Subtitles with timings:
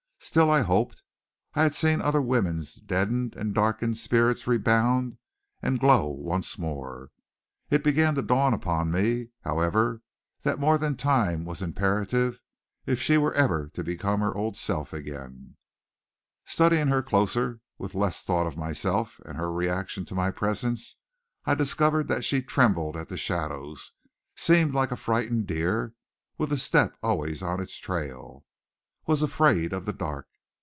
[0.23, 1.01] Still I hoped.
[1.55, 5.17] I had seen other women's deadened and darkened spirits rebound
[5.63, 7.09] and glow once more.
[7.71, 10.03] It began to dawn upon me, however,
[10.43, 12.39] that more than time was imperative
[12.85, 15.57] if she were ever to become her old self again.
[16.45, 20.97] Studying her closer, with less thought of myself and her reaction to my presence,
[21.45, 23.93] I discovered that she trembled at shadows,
[24.35, 25.95] seemed like a frightened deer
[26.37, 28.45] with a step always on its trail,
[29.07, 30.27] was afraid of the dark.